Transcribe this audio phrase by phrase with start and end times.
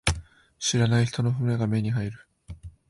[0.57, 2.27] 知らない人の群れが目に入る。